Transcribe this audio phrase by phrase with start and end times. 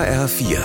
[0.00, 0.60] HR4,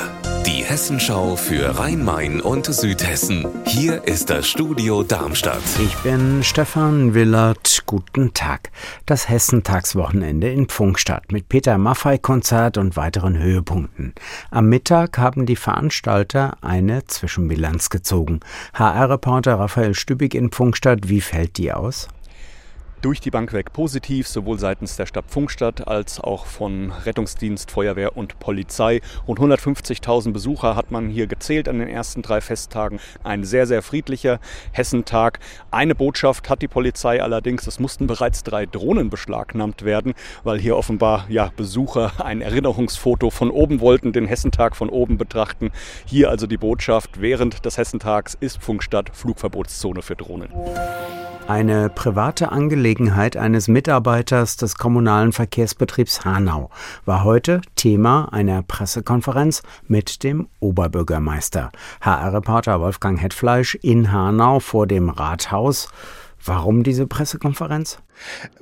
[0.46, 3.46] die Hessenschau für Rhein-Main und Südhessen.
[3.66, 5.61] Hier ist das Studio Darmstadt.
[5.83, 7.83] Ich bin Stefan Willert.
[7.85, 8.71] Guten Tag.
[9.05, 14.13] Das Hessentagswochenende in Pfungstadt mit Peter Maffei-Konzert und weiteren Höhepunkten.
[14.52, 18.40] Am Mittag haben die Veranstalter eine Zwischenbilanz gezogen.
[18.74, 22.08] HR-Reporter Raphael Stübig in Pfungstadt, wie fällt die aus?
[23.06, 28.18] Durch die Bank weg positiv, sowohl seitens der Stadt Pfungstadt als auch von Rettungsdienst, Feuerwehr
[28.18, 29.00] und Polizei.
[29.28, 32.99] Rund 150.000 Besucher hat man hier gezählt an den ersten drei Festtagen.
[33.23, 34.39] Ein sehr, sehr friedlicher
[34.71, 35.38] Hessentag.
[35.70, 40.76] Eine Botschaft hat die Polizei allerdings, es mussten bereits drei Drohnen beschlagnahmt werden, weil hier
[40.76, 45.70] offenbar ja, Besucher ein Erinnerungsfoto von oben wollten, den Hessentag von oben betrachten.
[46.07, 50.49] Hier also die Botschaft, während des Hessentags ist Pfungstadt Flugverbotszone für Drohnen.
[51.48, 56.71] Eine private Angelegenheit eines Mitarbeiters des kommunalen Verkehrsbetriebs Hanau
[57.05, 61.71] war heute Thema einer Pressekonferenz mit dem Oberbürgermeister.
[62.02, 65.88] HR-Reporter Wolfgang Hetfleisch in Hanau vor dem Rathaus.
[66.44, 68.00] Warum diese Pressekonferenz?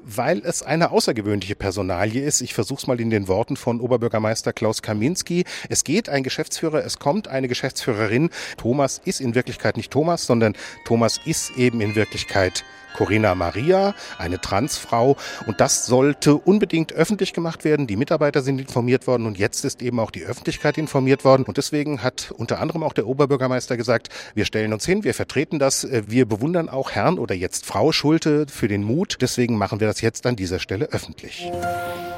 [0.03, 2.41] Weil es eine außergewöhnliche Personalie ist.
[2.41, 5.45] Ich versuche es mal in den Worten von Oberbürgermeister Klaus Kaminski.
[5.69, 8.29] Es geht ein Geschäftsführer, es kommt eine Geschäftsführerin.
[8.57, 14.39] Thomas ist in Wirklichkeit nicht Thomas, sondern Thomas ist eben in Wirklichkeit Corinna Maria, eine
[14.39, 15.17] Transfrau.
[15.47, 17.87] Und das sollte unbedingt öffentlich gemacht werden.
[17.87, 21.43] Die Mitarbeiter sind informiert worden und jetzt ist eben auch die Öffentlichkeit informiert worden.
[21.43, 25.59] Und deswegen hat unter anderem auch der Oberbürgermeister gesagt, wir stellen uns hin, wir vertreten
[25.59, 25.87] das.
[25.89, 29.17] Wir bewundern auch Herrn oder jetzt Frau Schulte für den Mut.
[29.21, 31.51] Deswegen machen wir das jetzt an dieser Stelle öffentlich.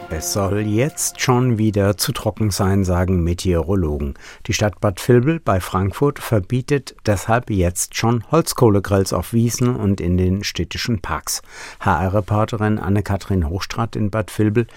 [0.09, 4.13] Es soll jetzt schon wieder zu trocken sein, sagen Meteorologen.
[4.45, 10.17] Die Stadt Bad Vilbel bei Frankfurt verbietet deshalb jetzt schon Holzkohlegrills auf Wiesen und in
[10.17, 11.41] den städtischen Parks.
[11.79, 14.67] HR-Reporterin Anne-Kathrin Hochstrat in Bad Vilbel.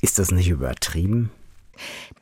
[0.00, 1.30] Ist das nicht übertrieben?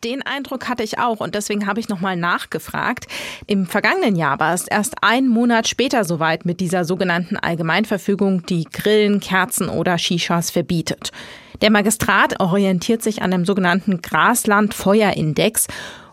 [0.05, 3.07] Den Eindruck hatte ich auch und deswegen habe ich nochmal nachgefragt.
[3.47, 8.65] Im vergangenen Jahr war es erst einen Monat später soweit mit dieser sogenannten Allgemeinverfügung, die
[8.65, 11.11] Grillen, Kerzen oder Shishas verbietet.
[11.61, 15.67] Der Magistrat orientiert sich an dem sogenannten Grasland-Feuerindex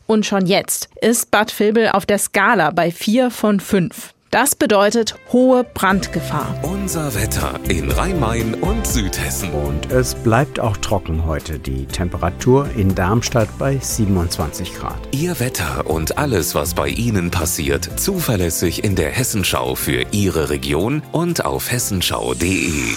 [0.07, 4.14] und schon jetzt ist Bad Vilbel auf der Skala bei vier von fünf.
[4.31, 6.59] Das bedeutet hohe Brandgefahr.
[6.63, 9.51] Unser Wetter in Rhein-Main und Südhessen.
[9.51, 11.57] Und es bleibt auch trocken heute.
[11.57, 14.97] Die Temperatur in Darmstadt bei 27 Grad.
[15.11, 21.01] Ihr Wetter und alles, was bei Ihnen passiert, zuverlässig in der Hessenschau für Ihre Region
[21.13, 22.95] und auf hessenschau.de.